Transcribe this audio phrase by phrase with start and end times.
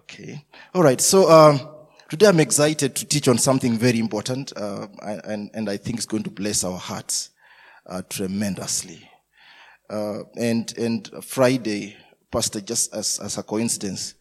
[0.00, 0.42] Okay.
[0.74, 0.98] All right.
[0.98, 1.60] So um,
[2.08, 6.06] today I'm excited to teach on something very important, uh, and and I think it's
[6.06, 7.30] going to bless our hearts
[7.86, 9.06] uh, tremendously.
[9.90, 11.96] Uh, and and Friday,
[12.32, 14.14] Pastor, just as as a coincidence,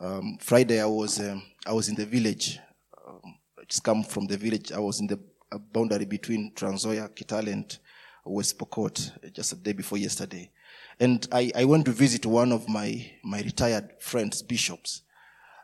[0.00, 2.58] um, Friday I was um, I was in the village.
[3.06, 4.72] Um, I just come from the village.
[4.72, 5.20] I was in the
[5.74, 7.78] boundary between Trans Nzoia, Kitale, and
[8.24, 10.50] West Pokot just a day before yesterday.
[11.02, 15.02] And I, I went to visit one of my, my retired friends, bishops.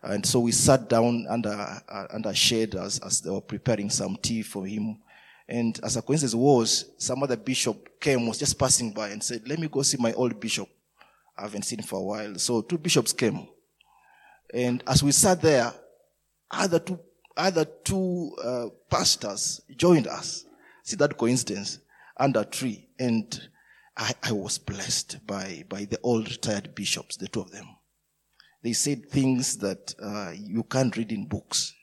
[0.03, 1.51] And so we sat down under,
[1.89, 4.99] uh, under shade as, as they were preparing some tea for him.
[5.49, 9.47] And as a coincidence was, some other bishop came, was just passing by and said,
[9.47, 10.69] let me go see my old bishop.
[11.37, 12.35] I haven't seen him for a while.
[12.35, 13.47] So two bishops came.
[14.53, 15.73] And as we sat there,
[16.51, 16.99] other two,
[17.37, 20.47] other two uh, pastors joined us.
[20.83, 21.79] See that coincidence
[22.17, 22.89] under a tree.
[22.99, 23.41] And
[23.99, 27.67] I, I was blessed by, by the old retired bishops, the two of them.
[28.63, 31.75] They said things that uh, you can't read in books.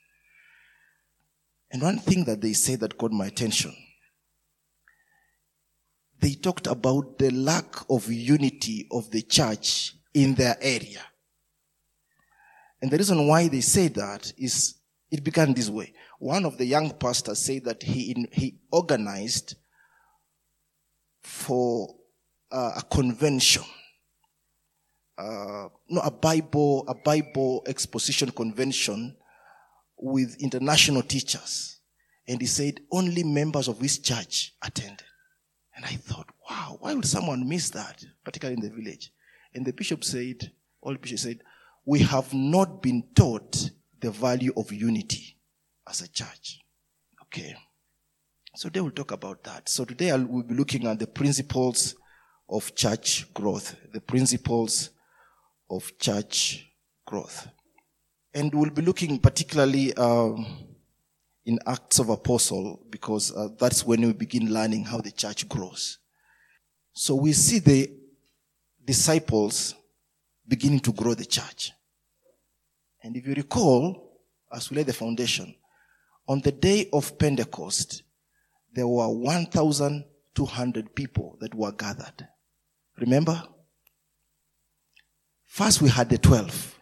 [1.70, 3.74] And one thing that they said that caught my attention,
[6.18, 11.02] they talked about the lack of unity of the church in their area.
[12.80, 14.76] And the reason why they say that is
[15.10, 15.92] it began this way.
[16.18, 19.56] One of the young pastors said that he, he organized
[21.22, 21.95] for
[22.50, 23.64] uh, a convention,
[25.18, 29.16] uh, no, a Bible, a Bible exposition convention
[29.96, 31.80] with international teachers.
[32.28, 35.04] And he said only members of his church attended.
[35.74, 39.12] And I thought, wow, why would someone miss that, particularly in the village?
[39.54, 41.40] And the bishop said, all bishop said,
[41.84, 45.36] we have not been taught the value of unity
[45.88, 46.60] as a church.
[47.22, 47.54] Okay.
[48.54, 49.68] So they will talk about that.
[49.68, 51.94] So today I will be looking at the principles
[52.48, 54.90] of church growth, the principles
[55.70, 56.66] of church
[57.04, 57.48] growth.
[58.34, 60.46] And we'll be looking particularly um,
[61.44, 65.98] in Acts of Apostle because uh, that's when we begin learning how the church grows.
[66.92, 67.90] So we see the
[68.84, 69.74] disciples
[70.46, 71.72] beginning to grow the church.
[73.02, 74.20] And if you recall,
[74.52, 75.54] as we lay the foundation,
[76.28, 78.02] on the day of Pentecost,
[78.74, 82.28] there were 1,200 people that were gathered.
[82.98, 83.42] Remember?
[85.44, 86.78] First we had the 12.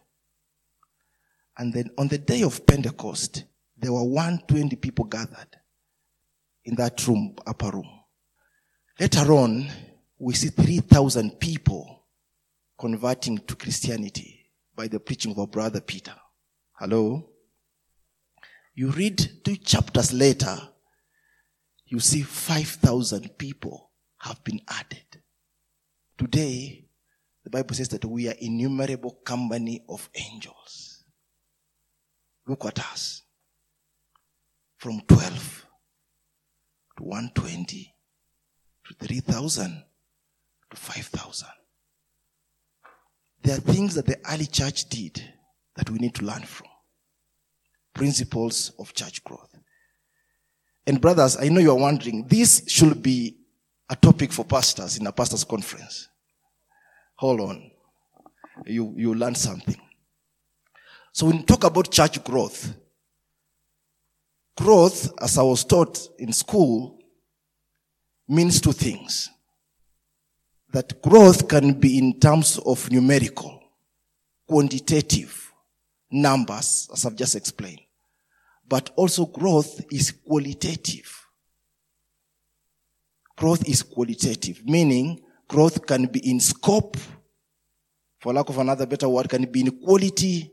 [1.59, 3.45] And then on the day of Pentecost,
[3.77, 5.57] there were 120 people gathered
[6.65, 7.89] in that room, upper room.
[8.99, 9.69] Later on,
[10.19, 12.05] we see 3,000 people
[12.79, 16.15] converting to Christianity by the preaching of our brother Peter.
[16.73, 17.29] Hello?
[18.75, 20.57] You read two chapters later,
[21.87, 25.23] you see 5,000 people have been added.
[26.17, 26.87] Today,
[27.43, 31.05] the Bible says that we are innumerable company of angels.
[32.47, 33.23] Look at us.
[34.79, 35.67] From 12
[36.99, 37.95] to 120
[38.87, 39.85] to 3,000
[40.71, 41.49] to 5,000.
[43.43, 45.23] There are things that the early church did
[45.77, 46.69] that we need to learn from.
[47.93, 49.55] Principles of church growth.
[50.87, 53.39] And brothers, I know you are wondering, this should be
[53.89, 56.09] a topic for pastors in a pastor's conference.
[57.17, 57.71] Hold on.
[58.67, 59.81] You, you learn something.
[61.13, 62.75] So when you talk about church growth,
[64.57, 66.99] growth, as I was taught in school,
[68.29, 69.31] means two things.
[70.73, 73.61] That growth can be in terms of numerical,
[74.49, 75.53] quantitative,
[76.11, 77.81] numbers, as I've just explained.
[78.69, 81.24] But also growth is qualitative.
[83.37, 86.97] Growth is qualitative, meaning growth can be in scope,
[88.21, 90.53] for lack of another better word, can be in quality,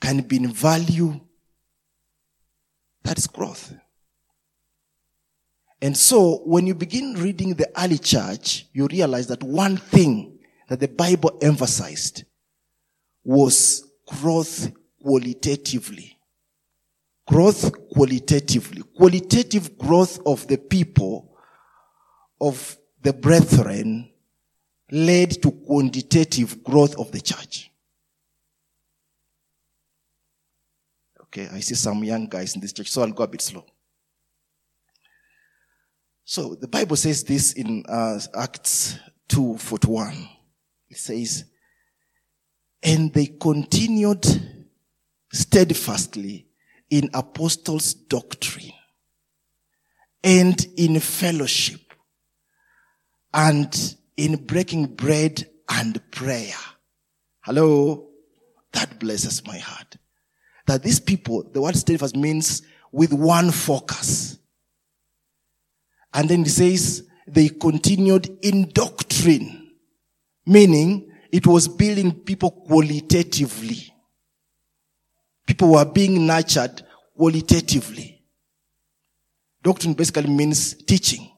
[0.00, 1.20] can be in value.
[3.04, 3.72] That is growth.
[5.82, 10.38] And so when you begin reading the early church, you realize that one thing
[10.68, 12.24] that the Bible emphasized
[13.24, 14.70] was growth
[15.02, 16.18] qualitatively.
[17.26, 18.82] Growth qualitatively.
[18.96, 21.29] Qualitative growth of the people
[22.40, 24.10] of the brethren
[24.90, 27.70] led to quantitative growth of the church.
[31.22, 33.64] Okay, I see some young guys in this church, so I'll go a bit slow.
[36.24, 38.98] So the Bible says this in uh, Acts
[39.28, 40.28] 2:41.
[40.88, 41.44] It says,
[42.82, 44.26] "And they continued
[45.32, 46.48] steadfastly
[46.88, 48.72] in apostles' doctrine
[50.22, 51.89] and in fellowship
[53.32, 56.54] and in breaking bread and prayer.
[57.40, 58.08] Hello?
[58.72, 59.96] That blesses my heart.
[60.66, 62.62] That these people, the word steadfast means
[62.92, 64.38] with one focus.
[66.12, 69.72] And then he says they continued in doctrine,
[70.46, 73.94] meaning it was building people qualitatively.
[75.46, 76.82] People were being nurtured
[77.16, 78.22] qualitatively.
[79.62, 81.29] Doctrine basically means teaching.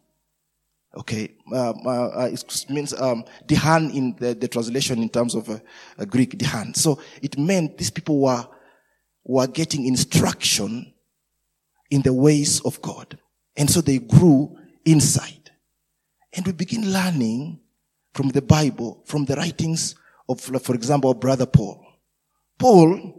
[0.94, 5.48] Okay, um, uh, uh, it means um, dihan in the, the, translation in terms of
[5.48, 5.58] uh,
[6.04, 6.74] Greek dihan.
[6.76, 8.46] So it meant these people were
[9.24, 10.92] were getting instruction
[11.90, 13.18] in the ways of God,
[13.56, 14.54] and so they grew
[14.84, 15.50] inside,
[16.34, 17.60] and we begin learning
[18.12, 19.94] from the Bible, from the writings
[20.28, 21.82] of, for example, brother Paul.
[22.58, 23.18] Paul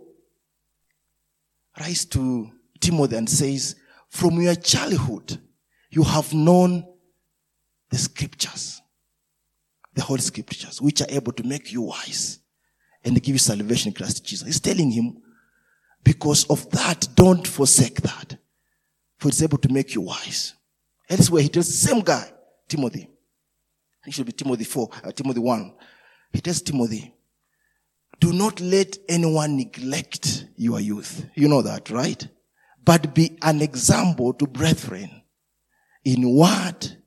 [1.80, 3.76] writes to Timothy and says,
[4.10, 5.42] "From your childhood,
[5.90, 6.93] you have known."
[7.94, 8.82] The scriptures,
[9.94, 12.40] the Holy Scriptures, which are able to make you wise
[13.06, 14.48] and give you salvation in Christ Jesus.
[14.48, 15.22] He's telling him,
[16.04, 18.38] because of that, don't forsake that.
[19.20, 20.56] For it's able to make you wise.
[21.08, 22.32] Elsewhere, he tells the same guy,
[22.68, 23.12] Timothy.
[24.06, 25.74] He should be Timothy 4, uh, Timothy 1.
[26.32, 27.14] He tells Timothy,
[28.20, 31.28] do not let anyone neglect your youth.
[31.36, 32.28] You know that, right?
[32.84, 35.22] But be an example to brethren
[36.04, 37.03] in word,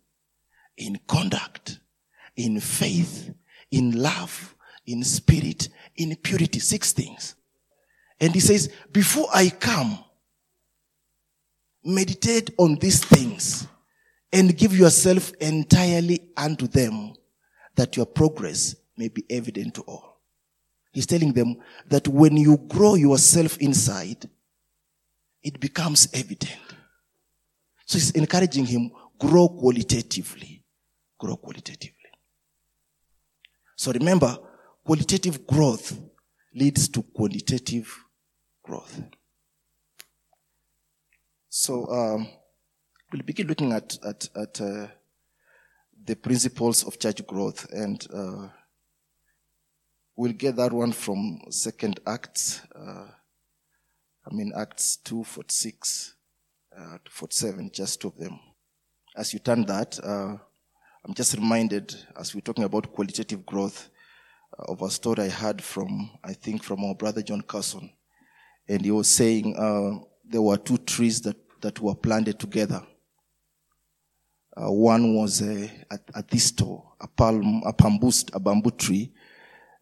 [0.76, 1.80] in conduct,
[2.36, 3.32] in faith,
[3.70, 4.54] in love,
[4.86, 6.58] in spirit, in purity.
[6.58, 7.34] Six things.
[8.20, 9.98] And he says, before I come,
[11.84, 13.66] meditate on these things
[14.32, 17.14] and give yourself entirely unto them
[17.76, 20.20] that your progress may be evident to all.
[20.92, 21.56] He's telling them
[21.88, 24.28] that when you grow yourself inside,
[25.42, 26.58] it becomes evident.
[27.84, 30.55] So he's encouraging him, grow qualitatively
[31.18, 32.10] grow qualitatively.
[33.76, 34.38] So remember,
[34.84, 35.98] qualitative growth
[36.54, 37.92] leads to quantitative
[38.62, 39.02] growth.
[41.48, 42.28] So um,
[43.12, 44.86] we'll begin looking at at, at uh,
[46.04, 48.48] the principles of church growth, and uh,
[50.16, 52.62] we'll get that one from Second Acts.
[52.74, 53.08] Uh,
[54.26, 56.14] I mean Acts two forty six
[56.76, 58.38] uh, to forty seven, just two of them.
[59.16, 59.98] As you turn that.
[61.06, 63.90] I'm just reminded as we're talking about qualitative growth
[64.58, 67.92] uh, of a story I heard from, I think, from our brother John Carson.
[68.68, 72.82] And he was saying uh, there were two trees that, that were planted together.
[74.56, 79.12] Uh, one was a, a, a thistle, a palm, a bamboo, a bamboo tree,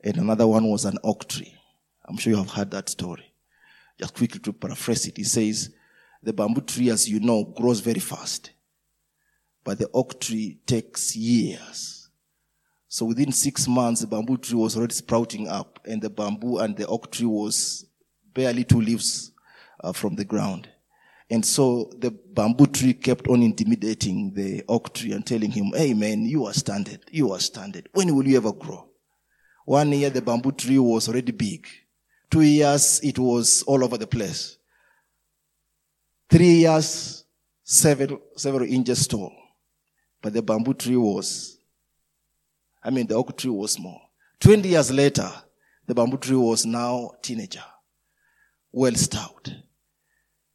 [0.02, 1.54] and another one was an oak tree.
[2.04, 3.32] I'm sure you have heard that story.
[3.98, 5.70] Just quickly to paraphrase it, he says,
[6.22, 8.50] the bamboo tree, as you know, grows very fast.
[9.64, 12.08] But the oak tree takes years.
[12.88, 16.76] So within six months, the bamboo tree was already sprouting up and the bamboo and
[16.76, 17.87] the oak tree was
[18.32, 19.32] barely two leaves
[19.82, 20.69] uh, from the ground.
[21.31, 25.94] And so the bamboo tree kept on intimidating the oak tree and telling him, Hey
[25.94, 27.00] man, you are standard.
[27.10, 27.88] You are standard.
[27.94, 28.87] When will you ever grow?
[29.64, 31.67] One year the bamboo tree was already big.
[32.31, 34.58] Two years it was all over the place.
[36.28, 37.25] Three years,
[37.62, 39.32] several, several inches tall.
[40.24, 41.58] But the bamboo tree was,
[42.82, 44.00] I mean, the oak tree was small.
[44.40, 45.30] 20 years later,
[45.86, 47.62] the bamboo tree was now teenager,
[48.72, 49.52] well stout.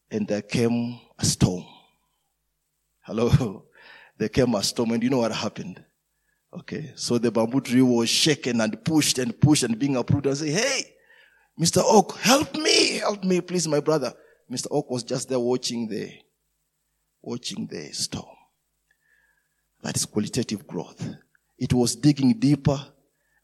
[0.10, 1.66] And there came a storm.
[3.02, 3.66] Hello?
[4.18, 5.82] There came a storm and you know what happened?
[6.52, 6.92] Okay.
[6.96, 10.50] So the bamboo tree was shaken and pushed and pushed and being uprooted and say,
[10.50, 10.96] Hey,
[11.62, 11.84] Mr.
[11.86, 14.14] Oak, help me, help me, please, my brother.
[14.52, 14.66] Mr.
[14.72, 16.12] Oak was just there watching the,
[17.22, 18.39] watching the storm.
[19.82, 21.16] That is qualitative growth.
[21.58, 22.80] It was digging deeper.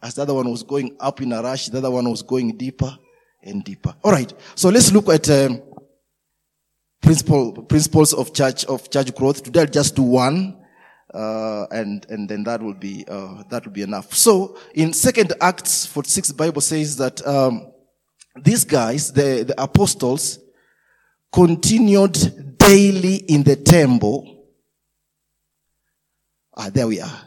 [0.01, 2.57] As the other one was going up in a rush, the other one was going
[2.57, 2.97] deeper
[3.41, 3.95] and deeper.
[4.03, 4.33] All right.
[4.55, 5.61] So let's look at um,
[7.01, 9.43] principle, principles of church of church growth.
[9.43, 10.57] Today I'll just do one,
[11.13, 14.13] uh, and and then that will be uh, that will be enough.
[14.13, 17.71] So in Second Acts 46, Bible says that um,
[18.35, 20.39] these guys, the the apostles,
[21.31, 24.34] continued daily in the temple
[26.55, 27.21] Ah, there we are.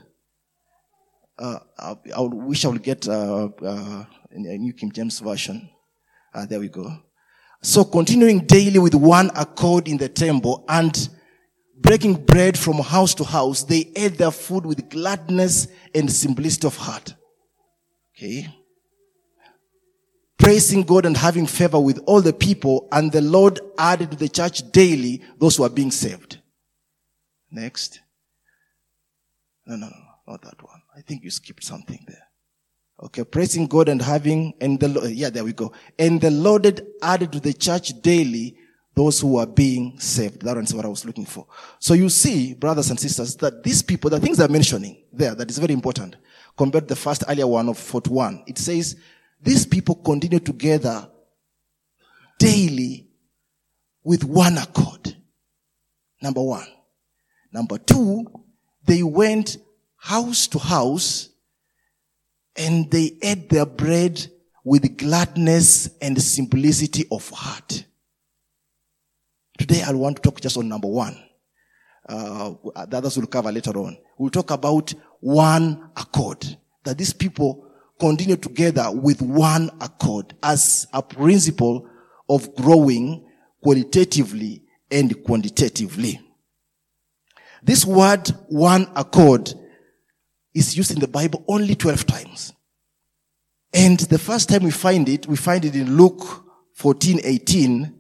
[1.39, 5.69] Uh, I, I wish I would get uh, uh, a New King James Version.
[6.35, 6.91] Ah, there we go.
[7.63, 11.09] So continuing daily with one accord in the temple and
[11.81, 16.77] breaking bread from house to house, they ate their food with gladness and simplicity of
[16.77, 17.15] heart.
[18.17, 18.49] Okay.
[20.39, 24.29] Praising God and having favor with all the people, and the Lord added to the
[24.29, 26.39] church daily those who are being saved.
[27.51, 28.01] Next.
[29.69, 30.81] No, no, no, not that one.
[30.97, 32.27] I think you skipped something there.
[33.01, 35.73] Okay, praising God and having, and the, yeah, there we go.
[35.99, 38.57] And the Lord added to the church daily
[38.95, 40.43] those who are being saved.
[40.43, 41.47] That is what I was looking for.
[41.79, 45.49] So you see, brothers and sisters, that these people, the things they're mentioning there, that
[45.49, 46.17] is very important
[46.57, 48.43] compared to the first earlier one of 41.
[48.49, 48.97] It says,
[49.41, 51.09] these people continue together
[52.39, 53.07] daily
[54.03, 55.15] with one accord.
[56.21, 56.67] Number one.
[57.53, 58.27] Number two,
[58.89, 59.59] they went
[59.97, 61.29] house to house
[62.57, 64.27] and they ate their bread
[64.65, 67.85] with gladness and simplicity of heart.
[69.59, 71.23] Today I want to talk just on number one.
[72.09, 72.55] Uh,
[72.89, 73.99] the others will cover later on.
[74.19, 76.57] We'll talk about one accord.
[76.85, 77.67] That these people
[78.01, 81.87] continue together with one accord as a principle
[82.29, 83.27] of growing
[83.63, 86.21] qualitatively and quantitatively.
[87.63, 89.53] This word one accord
[90.55, 92.53] is used in the Bible only 12 times.
[93.73, 97.95] And the first time we find it, we find it in Luke 14, 18,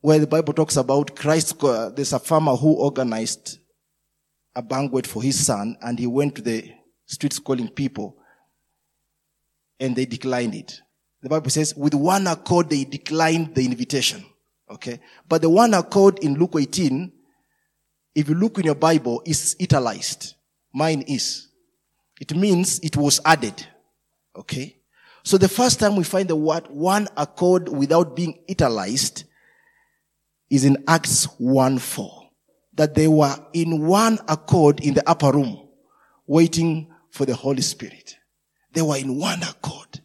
[0.00, 1.62] where the Bible talks about Christ.
[1.62, 3.58] Uh, there's a farmer who organized
[4.54, 6.72] a banquet for his son and he went to the
[7.06, 8.16] streets calling people
[9.78, 10.80] and they declined it.
[11.22, 14.24] The Bible says with one accord they declined the invitation.
[14.70, 15.00] Okay.
[15.28, 17.12] But the one accord in Luke 18,
[18.16, 20.34] if you look in your Bible, it's italicized.
[20.72, 21.48] Mine is.
[22.18, 23.66] It means it was added.
[24.34, 24.78] Okay.
[25.22, 29.24] So the first time we find the word one accord without being italicized
[30.48, 32.30] is in Acts 1 4.
[32.76, 35.68] That they were in one accord in the upper room,
[36.26, 38.16] waiting for the Holy Spirit.
[38.72, 40.00] They were in one accord.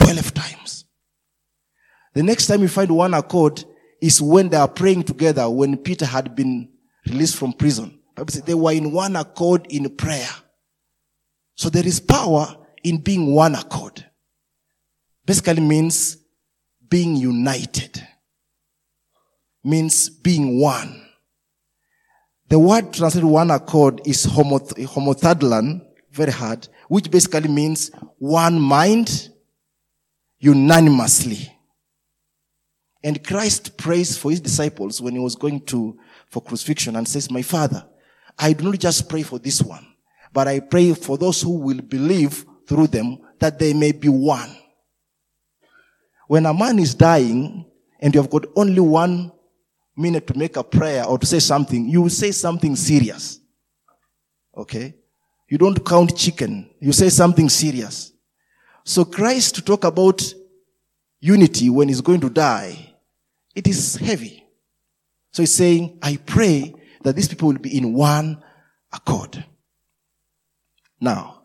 [0.00, 0.84] 12 times.
[2.12, 3.64] The next time we find one accord
[4.02, 6.71] is when they are praying together when Peter had been
[7.06, 7.98] released from prison.
[8.44, 10.28] They were in one accord in prayer.
[11.54, 14.04] So there is power in being one accord.
[15.24, 16.16] Basically means
[16.88, 18.02] being united.
[19.64, 21.06] Means being one.
[22.48, 25.80] The word translated one accord is homoth- homothodlan,
[26.10, 29.30] very hard, which basically means one mind,
[30.38, 31.56] unanimously.
[33.02, 35.98] And Christ prays for his disciples when he was going to,
[36.32, 37.84] for crucifixion and says, my father,
[38.38, 39.86] I do not just pray for this one,
[40.32, 44.56] but I pray for those who will believe through them that they may be one.
[46.28, 47.66] When a man is dying
[48.00, 49.30] and you have got only one
[49.94, 53.38] minute to make a prayer or to say something, you will say something serious.
[54.56, 54.94] Okay?
[55.50, 56.70] You don't count chicken.
[56.80, 58.10] You say something serious.
[58.84, 60.22] So Christ to talk about
[61.20, 62.94] unity when he's going to die,
[63.54, 64.41] it is heavy.
[65.32, 68.42] So he's saying, I pray that these people will be in one
[68.92, 69.44] accord.
[71.00, 71.42] Now,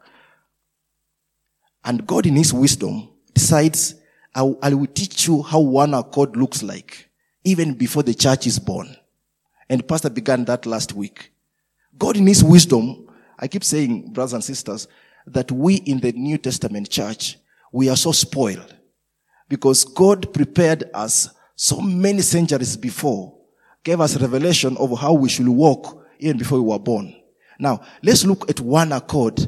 [1.84, 3.96] and God in his wisdom decides,
[4.36, 7.10] I, will teach you how one accord looks like,
[7.44, 8.96] even before the church is born.
[9.70, 11.32] And Pastor began that last week.
[11.98, 13.08] God in his wisdom,
[13.39, 14.88] I keep saying, brothers and sisters,
[15.25, 17.38] that we in the New Testament church,
[17.72, 18.75] we are so spoiled
[19.50, 23.37] because God prepared us so many centuries before,
[23.88, 27.15] gave us revelation of how we should walk even before we were born.
[27.58, 29.39] Now, let's look at one accord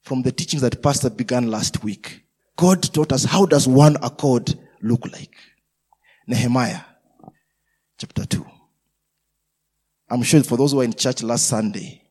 [0.00, 2.22] from the teachings that pastor began last week.
[2.56, 5.34] God taught us how does one accord look like.
[6.26, 6.80] Nehemiah
[7.98, 8.46] chapter 2.
[10.08, 12.02] I'm sure for those who were in church last Sunday,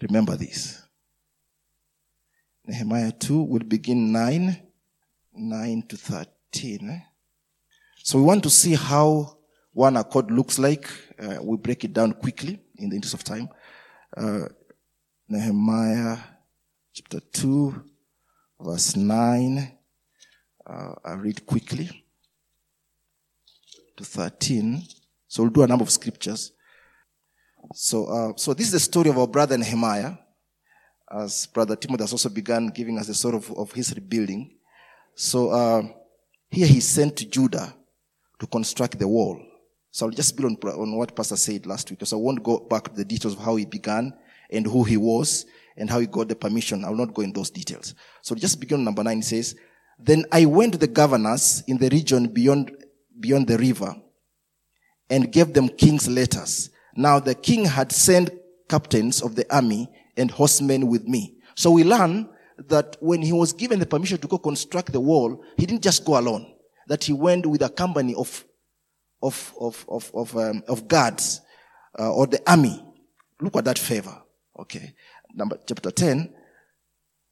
[0.00, 0.82] remember this.
[2.66, 4.60] Nehemiah 2 will begin 9
[5.34, 7.11] 9 to 13.
[8.04, 9.38] So we want to see how
[9.72, 10.90] one accord looks like.
[11.16, 13.48] Uh, we break it down quickly in the interest of time.
[14.16, 14.46] Uh,
[15.28, 16.18] Nehemiah
[16.92, 17.84] chapter 2,
[18.60, 19.78] verse 9.
[20.66, 22.04] Uh, I'll read quickly
[23.96, 24.82] to 13.
[25.28, 26.50] So we'll do a number of scriptures.
[27.72, 30.14] So, uh, so this is the story of our brother Nehemiah,
[31.08, 34.56] as brother Timothy has also begun giving us the story of, of his rebuilding.
[35.14, 35.82] So uh,
[36.50, 37.76] here he sent to Judah
[38.42, 39.40] to construct the wall.
[39.92, 42.58] So I'll just build on, on what Pastor said last week, because I won't go
[42.58, 44.12] back to the details of how he began
[44.50, 45.46] and who he was
[45.76, 46.84] and how he got the permission.
[46.84, 47.94] I will not go in those details.
[48.20, 49.20] So just begin number nine.
[49.20, 49.54] It says,
[49.96, 52.72] Then I went to the governors in the region beyond,
[53.20, 53.94] beyond the river
[55.08, 56.70] and gave them king's letters.
[56.96, 58.30] Now the king had sent
[58.68, 61.36] captains of the army and horsemen with me.
[61.54, 62.28] So we learn
[62.66, 66.04] that when he was given the permission to go construct the wall, he didn't just
[66.04, 66.52] go alone.
[66.88, 68.44] That he went with a company of
[69.22, 71.40] of of of of, um, of guards
[71.98, 72.84] uh, or the army.
[73.40, 74.16] Look at that favor.
[74.58, 74.94] Okay,
[75.34, 76.34] number chapter ten.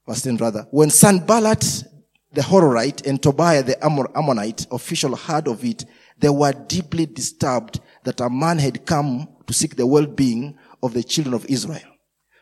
[0.07, 0.67] Verse 10 rather.
[0.71, 1.85] When Sanballat
[2.33, 5.85] the Horonite and Tobiah the Ammonite official heard of it,
[6.19, 11.03] they were deeply disturbed that a man had come to seek the well-being of the
[11.03, 11.89] children of Israel.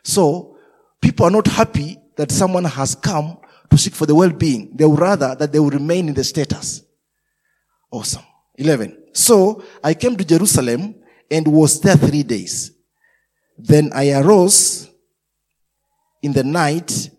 [0.02, 0.56] So,
[1.00, 3.38] people are not happy that someone has come
[3.70, 4.72] to seek for the well-being.
[4.74, 6.82] They would rather that they will remain in the status.
[7.90, 8.22] Awesome.
[8.56, 9.04] 11.
[9.12, 10.94] So, I came to Jerusalem
[11.30, 12.72] and was there three days.
[13.56, 14.88] Then I arose
[16.22, 17.10] in the night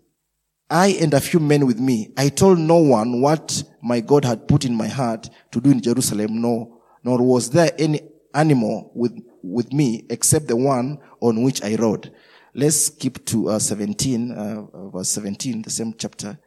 [0.70, 4.46] I and a few men with me, I told no one what my God had
[4.46, 8.00] put in my heart to do in Jerusalem, nor, nor was there any
[8.32, 9.12] animal with,
[9.42, 12.12] with me except the one on which I rode.
[12.54, 16.38] Let's skip to uh, 17, uh, verse 17, the same chapter.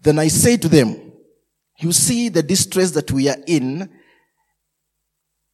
[0.00, 1.11] Then I say to them,
[1.82, 3.90] you see the distress that we are in,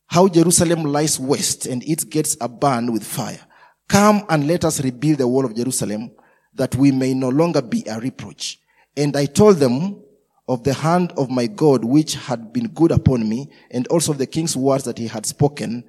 [0.07, 3.41] how Jerusalem lies waste and it gets burned with fire.
[3.89, 6.11] Come and let us rebuild the wall of Jerusalem
[6.55, 8.59] that we may no longer be a reproach.
[8.97, 10.03] And I told them
[10.49, 14.19] of the hand of my God which had been good upon me and also of
[14.19, 15.85] the king's words that he had spoken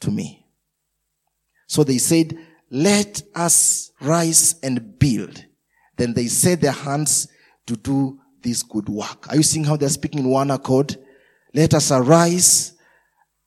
[0.00, 0.46] to me.
[1.66, 2.36] So they said,
[2.70, 5.44] let us rise and build.
[5.96, 7.28] Then they set their hands
[7.66, 9.28] to do this good work.
[9.28, 10.96] Are you seeing how they're speaking in one accord?
[11.54, 12.74] Let us arise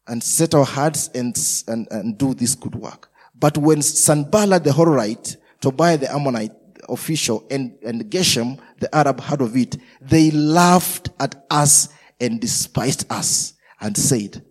[0.07, 1.35] and set our hearts and,
[1.67, 3.11] and, and do this good work.
[3.37, 6.51] But when Sanballat the Horonite Tobiah the Ammonite
[6.89, 9.77] official and, and Geshem, the Arab, heard of it.
[10.01, 14.45] They laughed at us and despised us and said,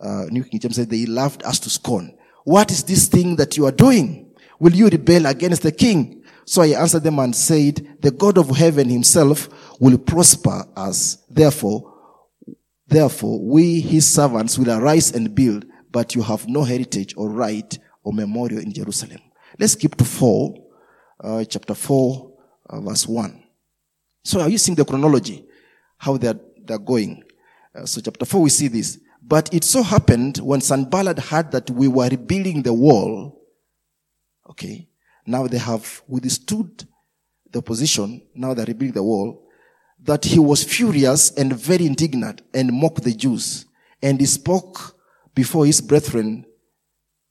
[0.00, 2.16] uh, New King James said, they laughed us to scorn.
[2.44, 4.30] What is this thing that you are doing?
[4.58, 6.22] Will you rebel against the king?
[6.46, 9.48] So I answered them and said, the God of heaven himself
[9.80, 11.18] will prosper us.
[11.28, 11.92] Therefore,
[12.86, 17.76] therefore, we, his servants, will arise and build, but you have no heritage or right
[18.04, 19.18] or memorial in Jerusalem.
[19.58, 20.54] Let's skip to 4,
[21.24, 22.32] uh, chapter 4,
[22.70, 23.42] uh, verse 1.
[24.22, 25.44] So are you seeing the chronology?
[25.98, 27.24] How they're, they're going.
[27.74, 29.00] Uh, so chapter 4, we see this.
[29.20, 33.42] But it so happened when Sanballat heard that we were rebuilding the wall,
[34.48, 34.88] okay,
[35.26, 36.86] now they have withstood
[37.50, 39.42] the opposition, now they're rebuilding the wall,
[40.02, 43.66] that he was furious and very indignant and mocked the Jews.
[44.02, 44.96] And he spoke
[45.34, 46.44] before his brethren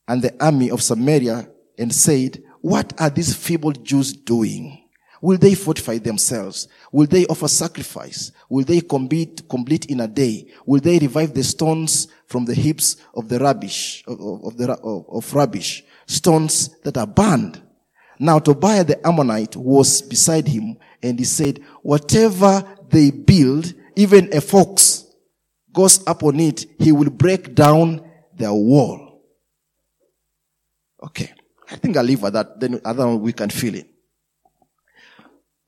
[0.07, 4.81] and the army of Samaria and said, what are these feeble Jews doing?
[5.21, 6.67] Will they fortify themselves?
[6.91, 8.31] Will they offer sacrifice?
[8.49, 10.51] Will they complete, complete in a day?
[10.65, 15.05] Will they revive the stones from the heaps of the rubbish, of, of the, of,
[15.09, 15.83] of rubbish?
[16.05, 17.61] Stones that are burned.
[18.19, 24.41] Now Tobiah the Ammonite was beside him and he said, whatever they build, even a
[24.41, 25.05] fox
[25.73, 29.21] goes up on it, he will break down their wall.
[31.03, 31.31] Okay.
[31.69, 32.59] I think I'll leave at that.
[32.59, 33.87] Then other one we can feel it.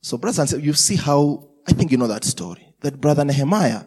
[0.01, 2.73] So brothers and sisters, you see how, I think you know that story.
[2.81, 3.83] That brother Nehemiah,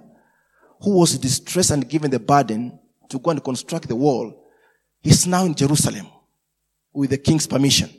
[0.82, 4.48] who was distressed and given the burden to go and construct the wall,
[5.02, 6.08] is now in Jerusalem
[6.92, 7.90] with the king's permission.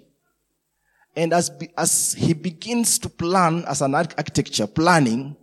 [1.16, 5.36] And as, as he begins to plan as an architecture planning,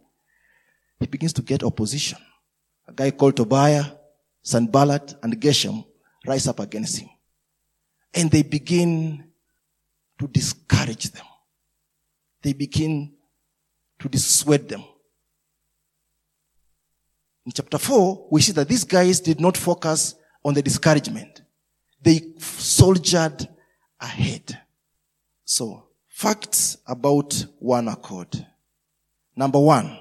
[0.99, 2.19] he begins to get opposition.
[2.87, 3.85] A guy called Tobiah,
[4.43, 5.85] Sanballat, and Geshem
[6.27, 7.11] rise up against him
[8.15, 9.25] and they begin
[10.19, 11.25] to discourage them.
[12.43, 13.13] They begin
[13.99, 14.85] to dissuade them.
[17.45, 21.43] In chapter 4, we see that these guys did not focus on the discouragement.
[22.01, 23.49] They soldiered
[24.01, 24.59] ahead.
[25.51, 28.47] So, facts about one accord.
[29.35, 29.99] Number one,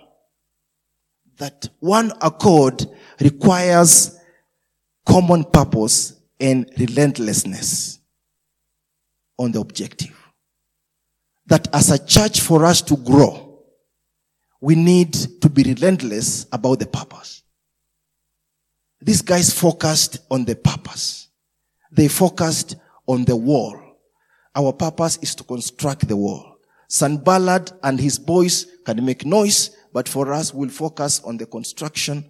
[1.38, 2.86] that one accord
[3.22, 4.20] requires
[5.06, 8.00] common purpose and relentlessness
[9.40, 10.14] on the objective.
[11.46, 13.64] That as a church for us to grow,
[14.60, 17.42] we need to be relentless about the purpose.
[19.00, 21.30] These guys focused on the purpose.
[21.90, 22.76] They focused
[23.08, 23.87] on the wall.
[24.58, 26.58] Our purpose is to construct the wall.
[26.88, 32.26] Sanballat and his boys can make noise, but for us, we'll focus on the construction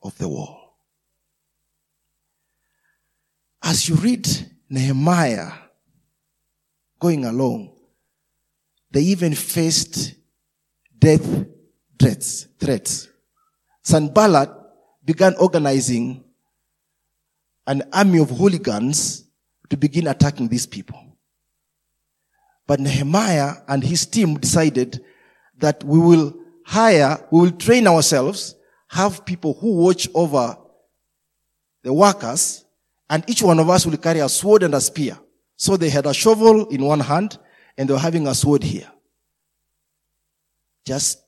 [0.00, 0.76] of the wall.
[3.60, 4.28] As you read
[4.70, 5.50] Nehemiah
[7.00, 7.74] going along,
[8.92, 10.14] they even faced
[10.96, 11.44] death
[11.98, 13.08] threats, threats.
[13.82, 14.48] Sanballat
[15.04, 16.22] began organizing
[17.66, 19.24] an army of hooligans
[19.68, 21.07] to begin attacking these people.
[22.68, 25.04] But Nehemiah and his team decided
[25.58, 26.32] that we will
[26.64, 28.54] hire, we will train ourselves,
[28.86, 30.56] have people who watch over
[31.82, 32.64] the workers,
[33.10, 35.18] and each one of us will carry a sword and a spear.
[35.56, 37.38] So they had a shovel in one hand
[37.76, 38.88] and they were having a sword here.
[40.88, 41.22] just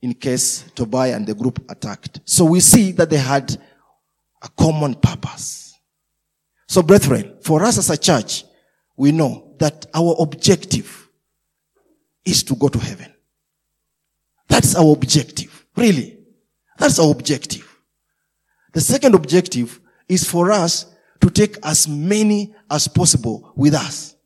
[0.00, 2.20] in case Tobiah and the group attacked.
[2.24, 3.60] So we see that they had
[4.40, 5.74] a common purpose.
[6.68, 8.44] So brethren, for us as a church,
[8.96, 11.08] we know that our objective
[12.24, 13.06] is to go to heaven.
[14.48, 15.66] That's our objective.
[15.76, 16.18] Really.
[16.78, 17.68] That's our objective.
[18.72, 20.86] The second objective is for us
[21.20, 24.16] to take as many as possible with us.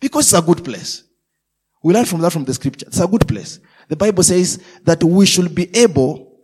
[0.00, 1.04] Because it's a good place.
[1.82, 2.86] We learn from that from the scripture.
[2.86, 3.60] It's a good place.
[3.88, 6.40] The Bible says that we should be able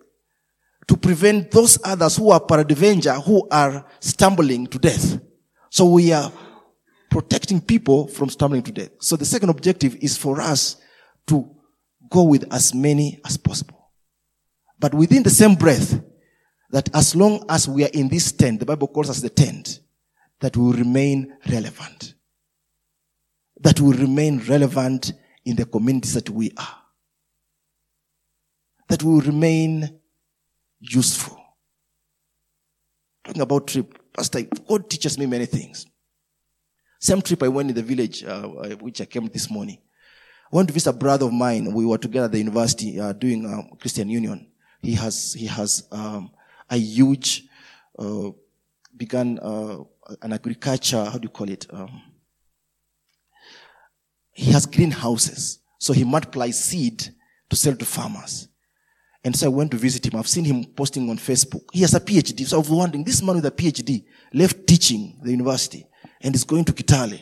[0.88, 5.18] to prevent those others who are peradventure, who are stumbling to death.
[5.70, 6.30] So we are
[7.12, 8.88] protecting people from stumbling to death.
[9.00, 10.78] So the second objective is for us
[11.26, 11.46] to
[12.08, 13.90] go with as many as possible.
[14.78, 16.02] But within the same breath,
[16.70, 19.80] that as long as we are in this tent, the Bible calls us the tent,
[20.40, 22.14] that will remain relevant.
[23.60, 25.12] That will remain relevant
[25.44, 26.78] in the communities that we are.
[28.88, 30.00] That will remain
[30.80, 31.38] useful.
[33.22, 35.86] Talking about trip, Pastor, God teaches me many things.
[37.02, 39.78] Same trip I went in the village, uh, which I came this morning.
[40.52, 41.74] I went to visit a brother of mine.
[41.74, 44.46] We were together at the university uh, doing uh, Christian Union.
[44.80, 46.30] He has he has um,
[46.70, 47.42] a huge
[47.98, 48.30] uh,
[48.96, 49.78] began uh,
[50.22, 51.04] an agriculture.
[51.04, 51.66] How do you call it?
[51.70, 52.02] Um,
[54.30, 57.02] he has greenhouses, so he multiplies seed
[57.50, 58.46] to sell to farmers.
[59.24, 60.20] And so I went to visit him.
[60.20, 61.64] I've seen him posting on Facebook.
[61.72, 62.46] He has a PhD.
[62.46, 65.88] So I was wondering, this man with a PhD left teaching the university
[66.22, 67.20] and is going to Kitale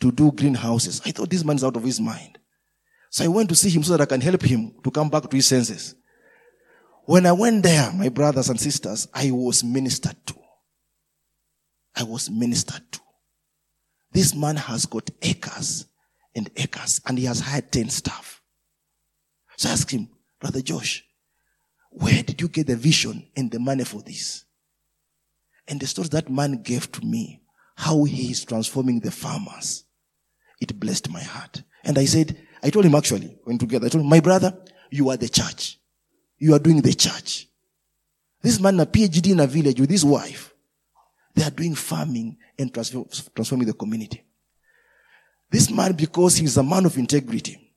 [0.00, 1.00] to do greenhouses.
[1.04, 2.38] I thought this man is out of his mind.
[3.10, 5.28] So I went to see him so that I can help him to come back
[5.28, 5.94] to his senses.
[7.04, 10.34] When I went there, my brothers and sisters, I was ministered to.
[11.96, 13.00] I was ministered to.
[14.12, 15.86] This man has got acres
[16.34, 18.40] and acres and he has hired 10 staff.
[19.56, 20.08] So I asked him,
[20.40, 21.04] Brother Josh,
[21.90, 24.44] where did you get the vision and the money for this?
[25.66, 27.42] And the story that man gave to me,
[27.80, 29.84] how he is transforming the farmers,
[30.60, 31.62] it blessed my heart.
[31.82, 34.54] And I said, I told him actually, when together, I told him, my brother,
[34.90, 35.78] you are the church.
[36.36, 37.48] You are doing the church.
[38.42, 40.52] This man, a PhD in a village with his wife,
[41.34, 44.24] they are doing farming and transforming the community.
[45.50, 47.72] This man, because he's a man of integrity,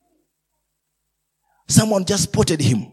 [1.66, 2.92] someone just spotted him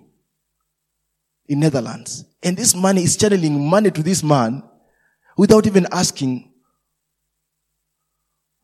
[1.49, 2.23] in Netherlands.
[2.41, 4.63] And this man is channeling money to this man
[5.35, 6.47] without even asking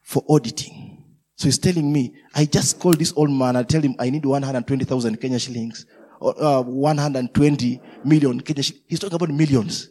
[0.08, 1.04] for auditing.
[1.36, 3.58] So he's telling me, I just called this old man.
[3.58, 5.86] I tell him I need 120,000 Kenya shillings,
[6.22, 8.86] or uh, 120 million Kenya shillings.
[8.88, 9.90] He's talking about millions.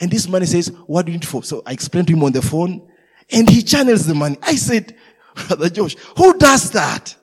[0.00, 1.44] And this man says, what do you need for?
[1.44, 2.90] So I explained to him on the phone
[3.30, 4.38] and he channels the money.
[4.42, 4.96] I said,
[5.36, 7.14] Brother Josh, who does that?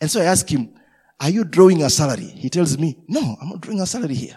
[0.00, 0.74] And so I asked him,
[1.20, 2.26] are you drawing a salary?
[2.26, 4.36] He tells me, no, I'm not drawing a salary here.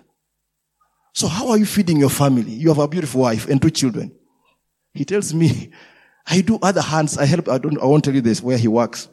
[1.13, 2.51] So how are you feeding your family?
[2.51, 4.15] You have a beautiful wife and two children.
[4.93, 5.71] He tells me,
[6.27, 7.17] I do other hands.
[7.17, 9.09] I help, I don't, I won't tell you this where he works.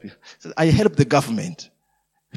[0.57, 1.71] I help the government.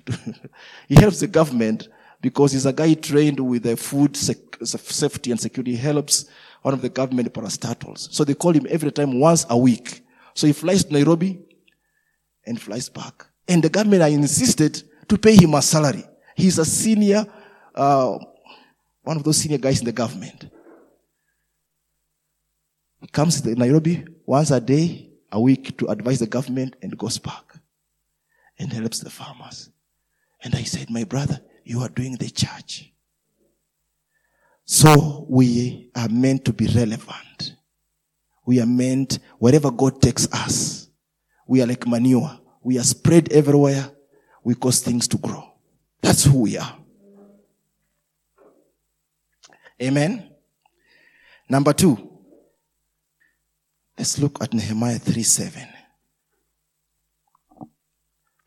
[0.87, 1.89] he helps the government
[2.21, 5.71] because he's a guy trained with the food sec- safety and security.
[5.71, 6.25] He helps
[6.61, 8.11] one of the government parastatals.
[8.13, 10.03] So they call him every time once a week.
[10.33, 11.41] So he flies to Nairobi
[12.45, 13.25] and flies back.
[13.47, 16.05] And the government I insisted to pay him a salary.
[16.35, 17.25] He's a senior,
[17.75, 18.17] uh,
[19.03, 20.45] one of those senior guys in the government.
[23.11, 27.43] Comes to Nairobi once a day, a week to advise the government and goes back
[28.59, 29.69] and helps the farmers.
[30.43, 32.91] And I said, my brother, you are doing the church.
[34.65, 37.55] So we are meant to be relevant.
[38.45, 40.87] We are meant, wherever God takes us,
[41.47, 42.39] we are like manure.
[42.61, 43.91] We are spread everywhere.
[44.43, 45.43] We cause things to grow.
[46.01, 46.77] That's who we are.
[49.81, 50.29] Amen.
[51.49, 52.10] Number two,
[54.01, 55.67] Let's look at Nehemiah 3 7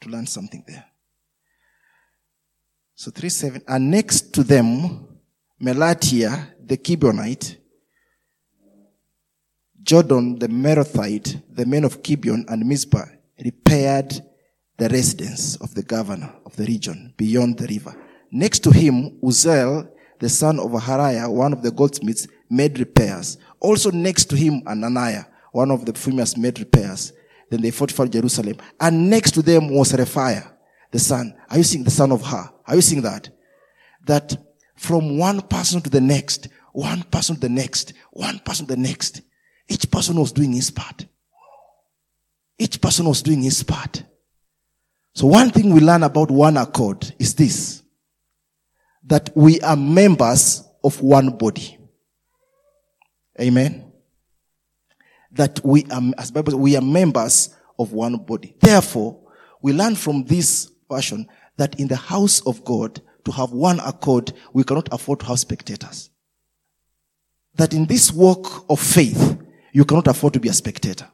[0.01, 0.85] to learn something there.
[2.97, 3.63] So 3 7.
[3.69, 5.07] And next to them,
[5.63, 7.59] Melatiah the Gibeonite,
[9.81, 13.07] Jordan the Meronothite, the men of Gibeon and Mizpah,
[13.45, 14.13] repaired
[14.77, 17.95] the residence of the governor of the region beyond the river.
[18.33, 19.89] Next to him, Uzziel,
[20.19, 23.39] the son of Harhaiah, one of the goldsmiths, made repairs.
[23.61, 27.13] Also next to him, Ananiah, one of the famous made repairs.
[27.49, 28.57] Then they fortified Jerusalem.
[28.81, 30.51] And next to them was Rephaiah,
[30.91, 31.33] the son.
[31.49, 32.51] Are you seeing the son of her?
[32.67, 33.29] Are you seeing that?
[34.05, 34.37] That
[34.75, 38.81] from one person to the next, one person to the next, one person to the
[38.81, 39.23] next,
[39.69, 41.07] each person was doing his part.
[42.59, 44.03] Each person was doing his part.
[45.15, 47.85] So one thing we learn about one accord is this,
[49.05, 51.79] that we are members of one body.
[53.41, 53.93] Amen.
[55.35, 58.57] That we are, as Bible, we are members of one body.
[58.61, 59.21] Therefore,
[59.63, 64.33] we learn from this version that in the house of God, to have one accord,
[64.53, 66.11] we cannot afford to have spectators.
[67.55, 69.39] That in this walk of faith,
[69.73, 71.09] you cannot afford to be a spectator.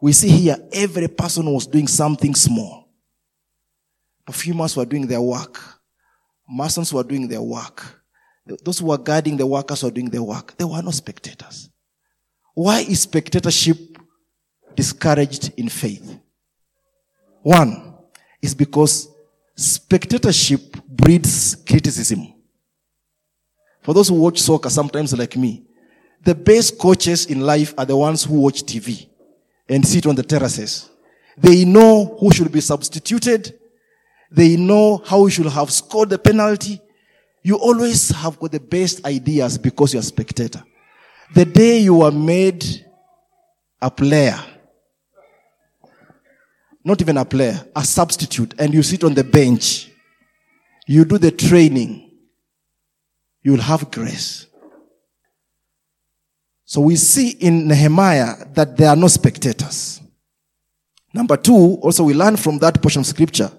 [0.00, 2.88] We see here every person was doing something small.
[4.26, 5.60] Perfumers were doing their work.
[6.48, 8.02] Masons were doing their work.
[8.64, 10.56] Those who were guarding the workers were doing their work.
[10.56, 11.68] There were no spectators.
[12.54, 13.78] Why is spectatorship
[14.74, 16.18] discouraged in faith?
[17.42, 17.94] One
[18.42, 19.08] is because
[19.56, 22.34] spectatorship breeds criticism.
[23.82, 25.64] For those who watch soccer, sometimes like me,
[26.22, 29.08] the best coaches in life are the ones who watch TV
[29.68, 30.90] and sit on the terraces.
[31.36, 33.58] They know who should be substituted.
[34.30, 36.80] They know how we should have scored the penalty.
[37.42, 40.62] You always have got the best ideas because you're a spectator.
[41.32, 42.64] The day you are made
[43.80, 44.38] a player,
[46.84, 49.90] not even a player, a substitute, and you sit on the bench,
[50.86, 52.10] you do the training,
[53.42, 54.46] you'll have grace.
[56.64, 60.00] So we see in Nehemiah that there are no spectators.
[61.12, 63.50] Number two, also we learn from that portion of scripture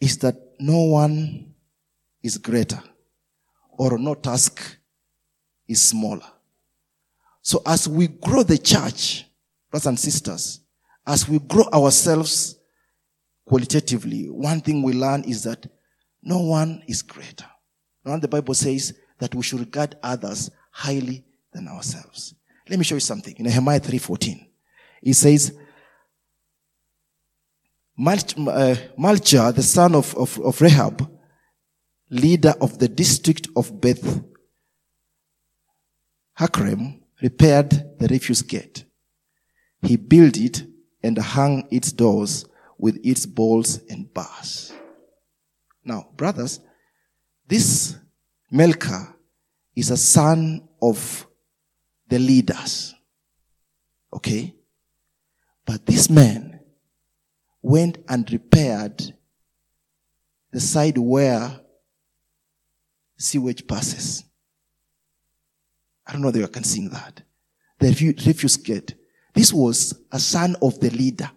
[0.00, 1.54] is that no one
[2.22, 2.82] is greater
[3.78, 4.78] or no task
[5.72, 6.26] is smaller.
[7.42, 9.26] So as we grow the church,
[9.70, 10.60] brothers and sisters,
[11.06, 12.56] as we grow ourselves
[13.44, 15.66] qualitatively, one thing we learn is that
[16.22, 17.46] no one is greater.
[18.04, 22.34] Now the Bible says that we should regard others highly than ourselves.
[22.68, 23.34] Let me show you something.
[23.36, 24.46] In Nehemiah 3.14,
[25.02, 25.52] it says,
[27.98, 31.10] uh, Malchah, the son of, of, of Rehab,
[32.08, 34.22] leader of the district of Beth
[36.38, 38.84] Hakkerem, repaired the refuse gate.
[39.82, 40.64] He built it
[41.02, 42.44] and hung its doors
[42.78, 44.72] with its bolts and bars.
[45.84, 46.60] Now, brothers,
[47.46, 47.96] this
[48.52, 49.14] Melka
[49.74, 51.26] is a son of
[52.08, 52.94] the leaders.
[54.12, 54.54] Okay?
[55.64, 56.60] But this man
[57.62, 59.14] went and repaired
[60.50, 61.60] the side where
[63.16, 64.24] sewage passes.
[66.06, 67.22] I don't know if you can sing that.
[67.78, 67.88] The
[68.26, 68.94] refuse gate.
[69.34, 71.30] This was a son of the leader.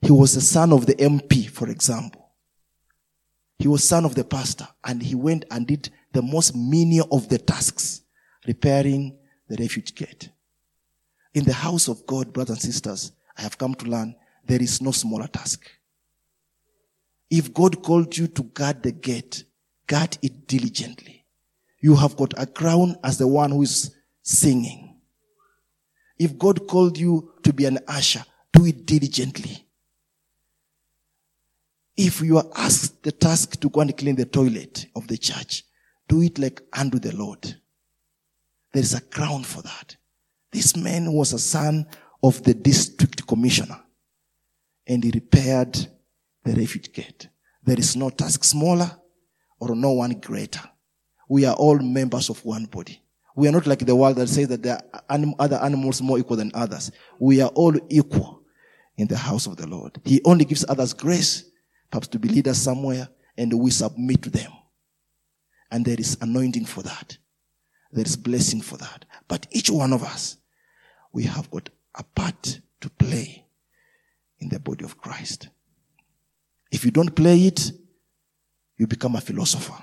[0.00, 2.30] He was a son of the MP, for example.
[3.58, 7.28] He was son of the pastor and he went and did the most menial of
[7.28, 8.02] the tasks,
[8.46, 10.30] repairing the refuge gate.
[11.34, 14.14] In the house of God, brothers and sisters, I have come to learn
[14.44, 15.70] there is no smaller task.
[17.30, 19.44] If God called you to guard the gate,
[19.86, 21.17] guard it diligently.
[21.80, 24.96] You have got a crown as the one who is singing.
[26.18, 29.64] If God called you to be an usher, do it diligently.
[31.96, 35.64] If you are asked the task to go and clean the toilet of the church,
[36.08, 37.42] do it like unto the Lord.
[38.72, 39.96] There is a crown for that.
[40.50, 41.86] This man was a son
[42.22, 43.80] of the district commissioner
[44.86, 45.74] and he repaired
[46.44, 47.28] the refuge gate.
[47.62, 48.90] There is no task smaller
[49.60, 50.62] or no one greater.
[51.28, 53.02] We are all members of one body.
[53.36, 56.18] We are not like the world that says that there are anim- other animals more
[56.18, 56.90] equal than others.
[57.18, 58.42] We are all equal
[58.96, 60.00] in the house of the Lord.
[60.04, 61.44] He only gives others grace,
[61.90, 64.50] perhaps to be leaders somewhere, and we submit to them.
[65.70, 67.16] And there is anointing for that.
[67.92, 69.04] There is blessing for that.
[69.28, 70.38] But each one of us,
[71.12, 73.44] we have got a part to play
[74.40, 75.48] in the body of Christ.
[76.70, 77.70] If you don't play it,
[78.76, 79.74] you become a philosopher.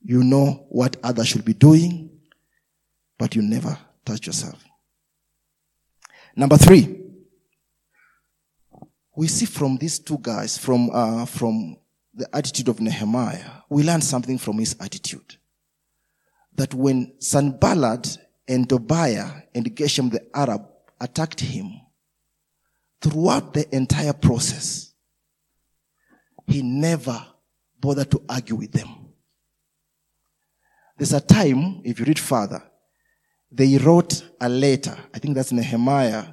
[0.00, 2.10] You know what others should be doing,
[3.18, 4.62] but you never touch yourself.
[6.36, 7.04] Number three,
[9.16, 11.76] we see from these two guys, from, uh, from
[12.14, 15.36] the attitude of Nehemiah, we learn something from his attitude.
[16.54, 20.62] That when Sanballat and Tobiah and Geshem the Arab
[21.00, 21.72] attacked him,
[23.00, 24.92] throughout the entire process,
[26.46, 27.24] he never
[27.80, 29.07] bothered to argue with them.
[30.98, 32.62] There's a time, if you read further,
[33.50, 34.96] they wrote a letter.
[35.14, 36.24] I think that's Nehemiah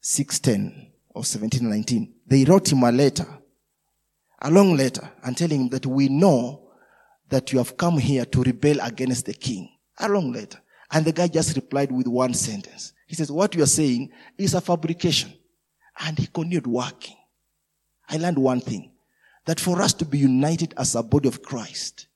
[0.00, 2.12] 610 or 1719.
[2.26, 3.26] They wrote him a letter
[4.42, 6.62] a long letter and telling him that we know
[7.28, 9.70] that you have come here to rebel against the king.
[9.98, 10.58] A long letter.
[10.90, 12.92] And the guy just replied with one sentence.
[13.06, 15.32] He says, what you are saying is a fabrication.
[15.98, 17.16] And he continued working.
[18.08, 18.92] I learned one thing
[19.44, 22.06] that for us to be united as a body of Christ,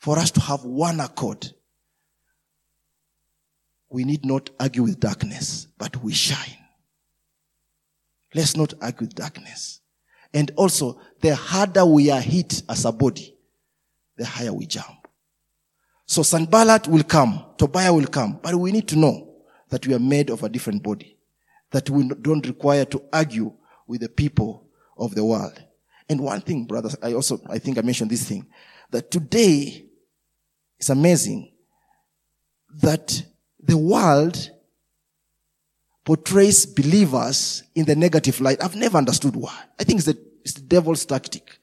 [0.00, 1.52] for us to have one accord,
[3.90, 6.56] we need not argue with darkness, but we shine.
[8.34, 9.80] Let's not argue with darkness.
[10.32, 13.36] And also, the harder we are hit as a body,
[14.16, 15.08] the higher we jump.
[16.06, 19.34] So Sanballat will come, Tobiah will come, but we need to know
[19.68, 21.18] that we are made of a different body,
[21.72, 23.52] that we don't require to argue
[23.86, 25.62] with the people of the world.
[26.08, 28.46] And one thing, brothers, I also, I think I mentioned this thing,
[28.90, 29.89] that today
[30.80, 31.52] it's amazing
[32.82, 33.22] that
[33.62, 34.50] the world
[36.06, 38.64] portrays believers in the negative light.
[38.64, 39.54] I've never understood why.
[39.78, 41.58] I think it's the, it's the devil's tactic.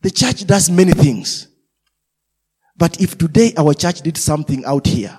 [0.00, 1.48] The church does many things.
[2.78, 5.18] But if today our church did something out here,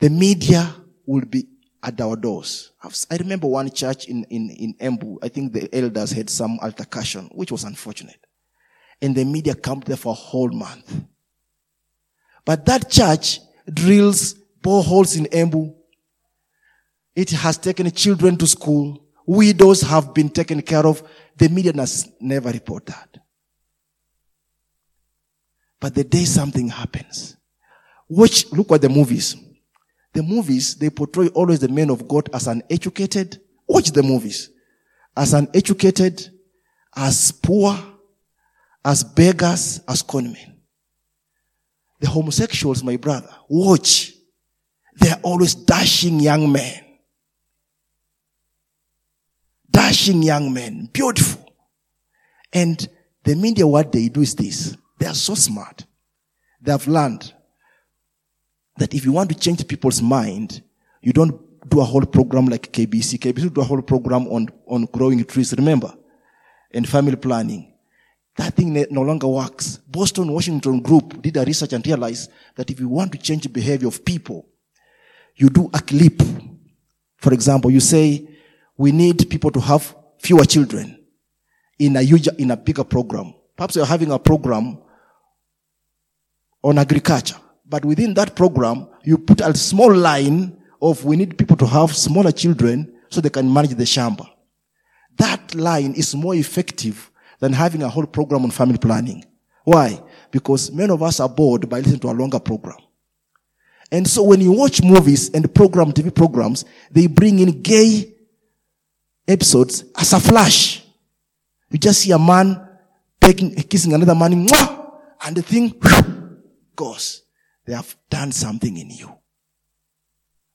[0.00, 0.74] the media
[1.06, 1.48] would be
[1.82, 2.72] at our doors.
[3.10, 5.16] I remember one church in, in, in Embu.
[5.22, 8.20] I think the elders had some altercation, which was unfortunate.
[9.00, 11.06] And the media camped there for a whole month.
[12.44, 13.40] But that church
[13.72, 15.74] drills boreholes in Embu.
[17.14, 19.04] It has taken children to school.
[19.26, 21.02] Widows have been taken care of.
[21.36, 23.18] The media has never reported that.
[25.80, 27.36] But the day something happens,
[28.08, 29.34] watch, look at the movies.
[30.12, 34.50] The movies, they portray always the man of God as an educated, watch the movies,
[35.16, 36.28] as an educated,
[36.94, 37.76] as poor,
[38.84, 40.51] as beggars, as conmen.
[42.02, 44.12] The homosexuals, my brother, watch.
[44.96, 46.82] They're always dashing young men.
[49.70, 50.90] Dashing young men.
[50.92, 51.54] Beautiful.
[52.52, 52.86] And
[53.22, 54.76] the media, what they do is this.
[54.98, 55.86] They are so smart.
[56.60, 57.32] They have learned
[58.78, 60.60] that if you want to change people's mind,
[61.02, 63.20] you don't do a whole program like KBC.
[63.20, 65.94] KBC do a whole program on, on growing trees, remember?
[66.72, 67.71] And family planning.
[68.36, 69.76] That thing no longer works.
[69.88, 73.48] Boston Washington Group did a research and realized that if you want to change the
[73.50, 74.46] behavior of people,
[75.36, 76.22] you do a clip.
[77.18, 78.26] For example, you say,
[78.76, 80.98] we need people to have fewer children
[81.78, 83.34] in a huge, in a bigger program.
[83.56, 84.78] Perhaps you're having a program
[86.62, 87.36] on agriculture.
[87.66, 91.94] But within that program, you put a small line of we need people to have
[91.94, 94.28] smaller children so they can manage the shamba.
[95.16, 97.10] That line is more effective
[97.42, 99.24] than having a whole program on family planning.
[99.64, 100.00] Why?
[100.30, 102.78] Because many of us are bored by listening to a longer program.
[103.90, 108.14] And so when you watch movies and program, TV programs, they bring in gay
[109.26, 110.84] episodes as a flash.
[111.68, 112.64] You just see a man
[113.20, 114.46] taking, kissing another man,
[115.24, 115.74] and the thing
[116.76, 117.22] goes.
[117.66, 119.12] They have done something in you.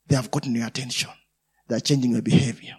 [0.08, 1.10] They have gotten your attention.
[1.68, 2.78] They are changing your behavior.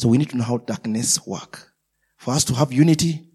[0.00, 1.74] So we need to know how darkness work.
[2.16, 3.28] For us to have unity,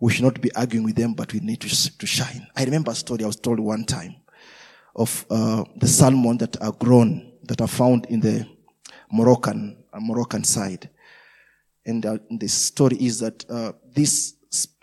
[0.00, 2.46] we should not be arguing with them, but we need to, to shine.
[2.56, 4.14] I remember a story I was told one time
[4.96, 8.48] of uh, the salmon that are grown, that are found in the
[9.12, 10.88] Moroccan, uh, Moroccan side.
[11.84, 14.36] And uh, the story is that uh, this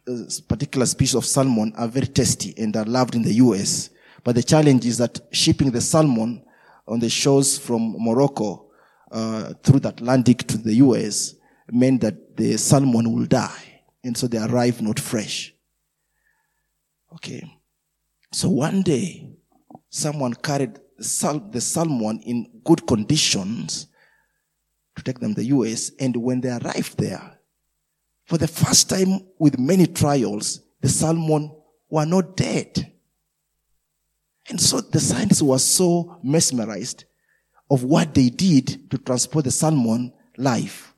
[0.08, 0.14] uh,
[0.48, 3.90] particular species of salmon are very tasty and are loved in the US.
[4.24, 6.44] But the challenge is that shipping the salmon
[6.88, 8.69] on the shores from Morocco
[9.12, 11.36] uh, through the Atlantic to the US
[11.72, 13.82] meant that the salmon will die.
[14.04, 15.54] And so they arrive not fresh.
[17.14, 17.44] Okay.
[18.32, 19.30] So one day,
[19.90, 23.88] someone carried the salmon in good conditions
[24.96, 25.92] to take them to the US.
[26.00, 27.40] And when they arrived there,
[28.26, 31.52] for the first time with many trials, the salmon
[31.90, 32.94] were not dead.
[34.50, 37.06] And so the scientists were so mesmerized
[37.70, 40.94] of what they did to transport the salmon live.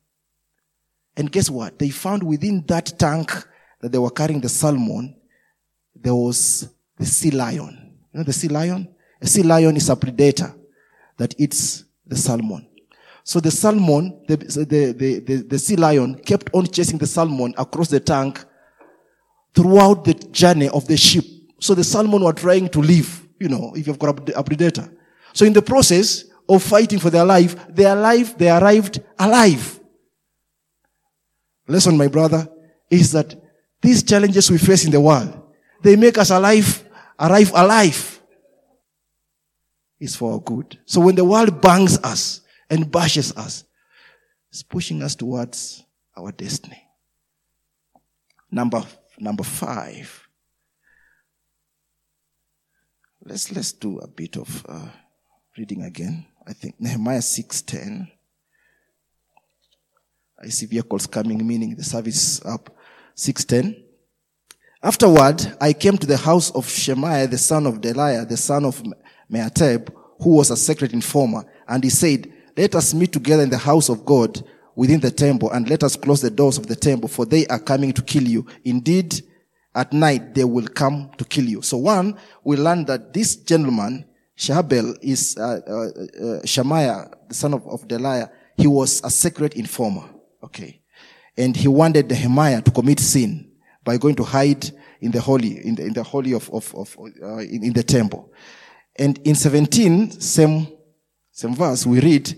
[1.17, 1.77] And guess what?
[1.77, 3.31] They found within that tank
[3.81, 5.15] that they were carrying the salmon,
[5.95, 7.97] there was the sea lion.
[8.13, 8.87] You know the sea lion?
[9.21, 10.53] A sea lion is a predator
[11.17, 12.67] that eats the salmon.
[13.23, 17.53] So the salmon, the, the, the, the, the sea lion kept on chasing the salmon
[17.57, 18.43] across the tank
[19.53, 21.25] throughout the journey of the ship.
[21.59, 24.91] So the salmon were trying to live, you know, if you've got a predator.
[25.33, 26.25] So in the process,
[26.55, 29.79] of fighting for their life, they alive, they arrived alive.
[31.67, 32.47] Lesson, my brother,
[32.89, 33.35] is that
[33.81, 35.41] these challenges we face in the world,
[35.81, 36.83] they make us alive,
[37.19, 38.21] arrive alive.
[39.99, 40.79] It's for our good.
[40.85, 43.63] So when the world bangs us and bashes us,
[44.49, 45.83] it's pushing us towards
[46.17, 46.83] our destiny.
[48.51, 48.83] Number,
[49.19, 50.27] number five.
[53.23, 54.87] let's let's do a bit of uh,
[55.57, 56.25] reading again.
[56.47, 58.09] I think Nehemiah six ten.
[60.41, 62.75] I see vehicles coming, meaning the service up.
[63.13, 63.83] Six ten.
[64.83, 68.81] Afterward, I came to the house of Shemaiah, the son of Delaiah, the son of
[69.31, 73.57] Meateb, who was a secret informer, and he said, let us meet together in the
[73.57, 74.43] house of God
[74.75, 77.59] within the temple and let us close the doors of the temple for they are
[77.59, 78.45] coming to kill you.
[78.63, 79.21] Indeed,
[79.73, 81.61] at night they will come to kill you.
[81.61, 84.05] So one, we learn that this gentleman,
[84.41, 88.27] Shahabel, is uh, uh, uh, Shemaiah, the son of, of Delaiah.
[88.57, 90.09] He was a secret informer.
[90.43, 90.81] Okay.
[91.37, 93.51] And he wanted Nehemiah to commit sin
[93.83, 94.67] by going to hide
[94.99, 97.83] in the holy, in the, in the holy of, of, of uh, in, in the
[97.83, 98.33] temple.
[98.95, 100.67] And in 17, same,
[101.31, 102.35] same verse, we read,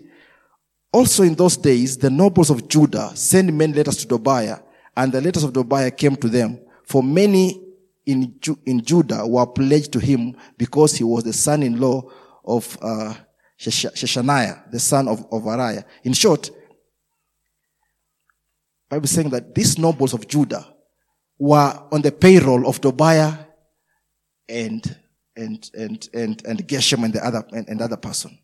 [0.92, 4.60] also in those days, the nobles of Judah sent men letters to Tobiah,
[4.98, 6.60] and the letters of Tobiah came to them.
[6.86, 7.63] For many
[8.06, 12.04] in, Ju- in Judah were pledged to him because he was the son-in-law
[12.46, 13.14] of uh,
[13.60, 15.84] Sheshaniah, the son of, of Ariah.
[16.04, 16.52] In short,
[18.90, 20.68] Bible saying that these nobles of Judah
[21.40, 23.34] were on the payroll of Tobiah
[24.48, 24.98] and
[25.36, 28.38] and and and and Geshem and the other and, and other person.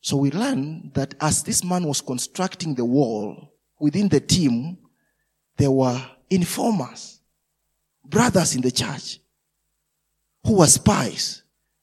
[0.00, 4.78] So we learn that as this man was constructing the wall, within the team,
[5.56, 7.13] there were informers,
[8.04, 9.18] brothers in the church,
[10.44, 11.42] who were spies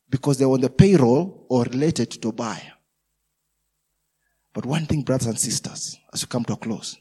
[0.10, 2.74] because they were on the payroll or related to Tobiah.
[4.54, 6.98] But one thing, brothers and sisters, as we come to a close,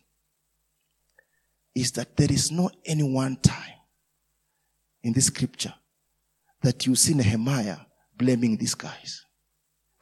[1.74, 3.74] is that there is no any one time
[5.02, 5.74] in this scripture
[6.62, 7.78] that you see Nehemiah
[8.16, 9.24] blaming these guys.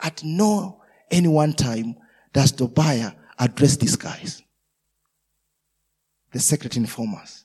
[0.01, 1.97] At no any one time
[2.33, 4.43] does Tobiah address these guys,
[6.33, 7.45] the secret informers.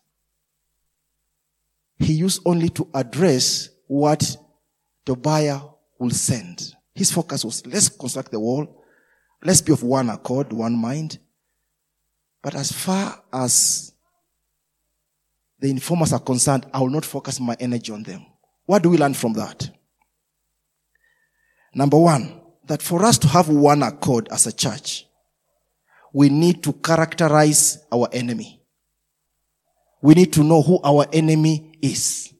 [2.04, 4.36] He used only to address what
[5.06, 5.62] Tobiah
[5.97, 6.74] will send.
[6.93, 8.84] His focus was let's construct the wall,
[9.41, 11.18] let's be of one accord, one mind.
[12.41, 13.93] But as far as
[15.60, 18.26] the informers are concerned, I will not focus my energy on them.
[18.66, 19.70] What do we learn from that?
[21.74, 25.08] Number one, that for us to have one accord as a church,
[26.12, 28.62] we need to characterize our enemy.
[30.04, 32.34] We need to know who our enemy is.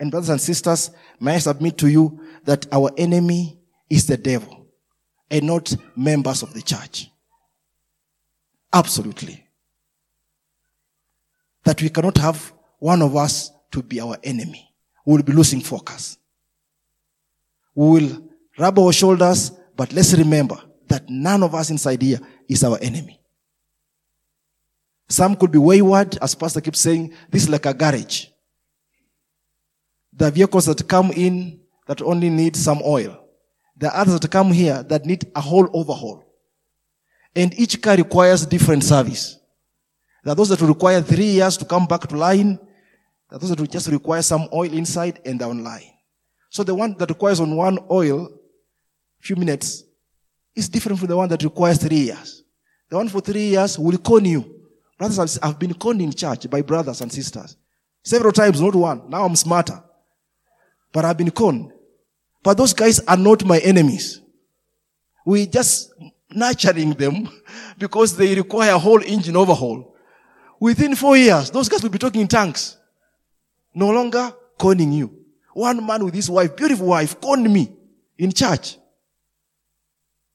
[0.00, 4.66] And brothers and sisters, may I submit to you that our enemy is the devil
[5.30, 7.08] and not members of the church.
[8.72, 9.46] Absolutely.
[11.62, 14.68] That we cannot have one of us to be our enemy.
[15.06, 16.18] We will be losing focus.
[17.72, 20.56] We will rub our shoulders, but let's remember
[20.88, 22.18] that none of us inside here
[22.48, 23.20] is our enemy.
[25.16, 28.26] Some could be wayward, as Pastor keeps saying, this is like a garage.
[30.12, 33.18] The vehicles that come in that only need some oil.
[33.78, 36.22] The others that come here that need a whole overhaul.
[37.34, 39.38] And each car requires different service.
[40.22, 42.58] There are those that will require three years to come back to line.
[43.30, 45.94] There are those that will just require some oil inside and down line.
[46.50, 48.28] So the one that requires on one oil
[49.20, 49.82] few minutes
[50.54, 52.42] is different from the one that requires three years.
[52.90, 54.55] The one for three years will con you.
[54.98, 57.56] Brothers, I've been conned in church by brothers and sisters.
[58.02, 59.10] Several times, not one.
[59.10, 59.82] Now I'm smarter.
[60.92, 61.72] But I've been conned.
[62.42, 64.20] But those guys are not my enemies.
[65.26, 65.92] We just
[66.30, 67.28] nurturing them
[67.78, 69.94] because they require a whole engine overhaul.
[70.60, 72.78] Within four years, those guys will be talking in tongues.
[73.74, 75.12] No longer conning you.
[75.52, 77.74] One man with his wife, beautiful wife, conned me
[78.16, 78.78] in church.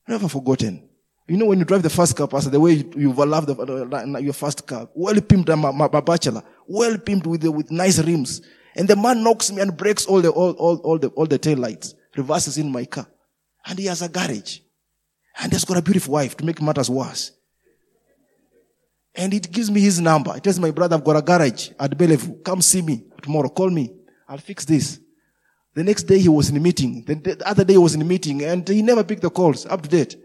[0.07, 0.89] Never forgotten.
[1.27, 4.19] You know when you drive the first car, Pastor, the way you, you love the,
[4.21, 7.99] your first car, well pimped, I'm a, a bachelor, well pimped with the, with nice
[7.99, 8.41] rims.
[8.75, 11.37] And the man knocks me and breaks all the, all, all, all the, all the
[11.37, 13.07] tail lights, reverses in my car.
[13.65, 14.59] And he has a garage.
[15.39, 17.31] And he's got a beautiful wife to make matters worse.
[19.13, 20.35] And it gives me his number.
[20.35, 22.41] It tells my brother, I've got a garage at Bellevue.
[22.43, 23.49] Come see me tomorrow.
[23.49, 23.93] Call me.
[24.27, 24.99] I'll fix this.
[25.73, 27.03] The next day he was in a meeting.
[27.05, 29.81] The, other day he was in a meeting and he never picked the calls up
[29.81, 30.15] to date.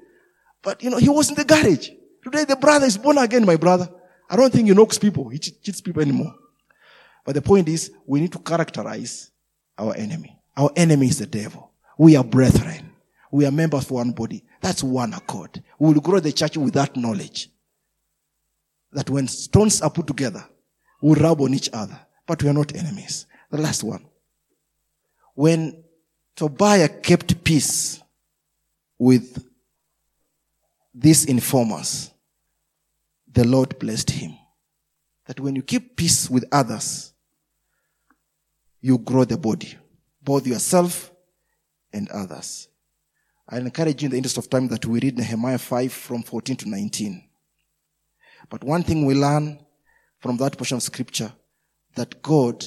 [0.62, 1.90] But you know, he was in the garage.
[2.22, 3.88] Today the brother is born again, my brother.
[4.28, 5.28] I don't think he knocks people.
[5.28, 6.34] He cheats people anymore.
[7.24, 9.30] But the point is, we need to characterize
[9.78, 10.38] our enemy.
[10.56, 11.72] Our enemy is the devil.
[11.98, 12.92] We are brethren.
[13.30, 14.44] We are members of one body.
[14.60, 15.62] That's one accord.
[15.78, 17.50] We will grow the church with that knowledge.
[18.92, 20.44] That when stones are put together,
[21.02, 21.98] we rub on each other.
[22.26, 23.26] But we are not enemies.
[23.50, 24.06] The last one.
[25.34, 25.84] When
[26.34, 28.00] Tobiah kept peace
[28.98, 29.45] with
[30.98, 32.10] these informers,
[33.30, 34.36] the Lord blessed him.
[35.26, 37.12] That when you keep peace with others,
[38.80, 39.76] you grow the body.
[40.26, 41.12] both yourself
[41.92, 42.68] and others.
[43.48, 46.56] I encourage you in the interest of time that we read Nehemiah 5 from 14
[46.56, 47.22] to 19.
[48.50, 49.60] But one thing we learn
[50.18, 51.32] from that portion of scripture
[51.94, 52.64] that God,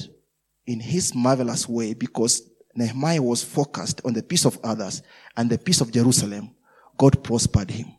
[0.66, 2.42] in his marvelous way, because
[2.74, 5.02] Nehemiah was focused on the peace of others
[5.36, 6.54] and the peace of Jerusalem,
[6.96, 7.94] God prospered him.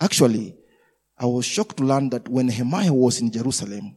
[0.00, 0.56] Actually,
[1.18, 3.96] I was shocked to learn that when Nehemiah was in Jerusalem,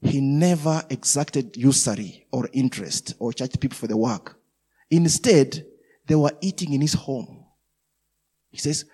[0.00, 4.38] he never exacted usury or interest or charged people for the work.
[4.90, 5.66] Instead,
[6.06, 7.44] they were eating in his home.
[8.50, 8.84] He says,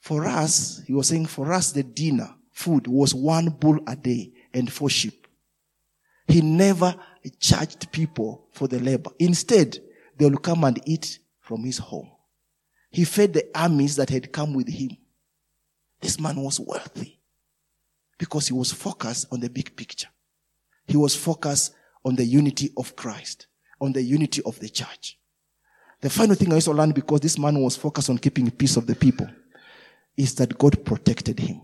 [0.00, 4.32] for us, he was saying, for us, the dinner, food was one bull a day
[4.52, 5.26] and four sheep.
[6.28, 6.94] He never
[7.40, 9.10] charged people for the labor.
[9.18, 9.78] Instead,
[10.18, 12.10] they will come and eat from his home.
[12.90, 14.96] He fed the armies that had come with him.
[16.06, 17.18] This man was wealthy
[18.16, 20.06] because he was focused on the big picture.
[20.86, 23.48] He was focused on the unity of Christ,
[23.80, 25.18] on the unity of the church.
[26.00, 28.86] The final thing I also learned because this man was focused on keeping peace of
[28.86, 29.28] the people
[30.16, 31.60] is that God protected him.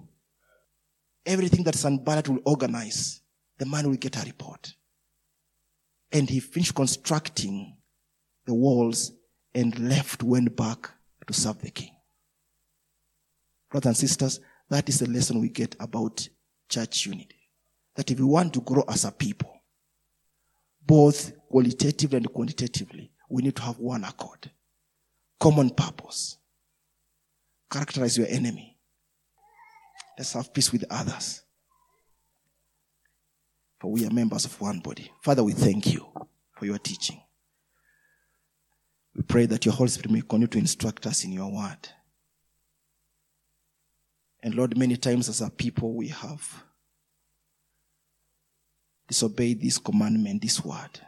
[1.25, 3.21] Everything that Sanballat will organize,
[3.59, 4.75] the man will get a report.
[6.11, 7.77] And he finished constructing
[8.45, 9.13] the walls
[9.55, 10.91] and left, went back
[11.29, 11.92] to serve the king.
[13.73, 16.29] Brothers and sisters, that is the lesson we get about
[16.69, 17.49] church unity.
[17.97, 19.51] That if we want to grow as a people,
[20.87, 24.51] both qualitatively and quantitatively, we need to have one accord.
[25.41, 26.37] Common purpose.
[27.71, 28.77] Characterize your enemy.
[30.19, 31.43] Let's have peace with others.
[33.81, 35.11] For we are members of one body.
[35.23, 36.07] Father, we thank you
[36.59, 37.23] for your teaching.
[39.17, 41.89] We pray that your Holy Spirit may continue to instruct us in your word.
[44.43, 46.65] And Lord, many times as a people we have
[49.09, 51.01] disobeyed this commandment, this word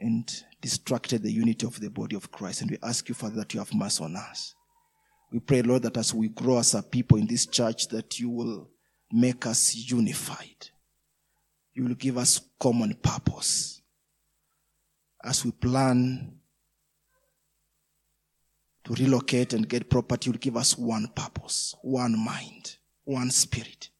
[0.00, 2.62] and distracted the unity of the body of Christ.
[2.62, 4.54] And we ask you, Father, that you have mercy on us.
[5.32, 8.30] We pray, Lord, that as we grow as a people in this church, that you
[8.30, 8.70] will
[9.12, 10.68] make us unified.
[11.74, 13.82] You will give us common purpose.
[15.22, 16.37] As we plan
[18.88, 23.90] to relocate and get property, will give us one purpose, one mind, one spirit.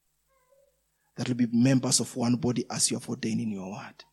[1.17, 4.05] That will be members of one body as you have ordained in your word.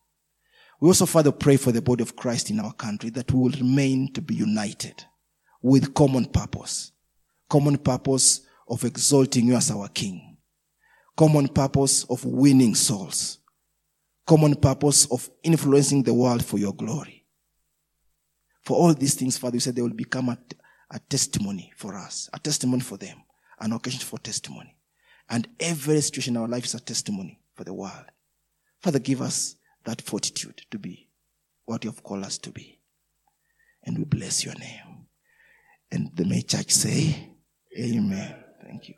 [0.78, 3.58] We also further pray for the body of Christ in our country that we will
[3.58, 5.02] remain to be united
[5.62, 6.92] with common purpose.
[7.48, 10.36] Common purpose of exalting you as our King.
[11.16, 13.38] Common purpose of winning souls.
[14.26, 17.24] Common purpose of influencing the world for your glory.
[18.62, 20.36] For all these things, Father, you said they will become a,
[20.90, 23.22] a testimony for us, a testimony for them,
[23.60, 24.76] an occasion for testimony.
[25.28, 28.04] And every situation in our life is a testimony for the world.
[28.80, 31.08] Father, give us that fortitude to be
[31.64, 32.80] what you have called us to be.
[33.82, 35.06] And we bless your name.
[35.90, 37.30] And the may church say,
[37.78, 38.34] Amen.
[38.62, 38.94] Thank you.